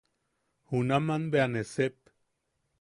[0.69, 1.97] Junaman bea ne sep.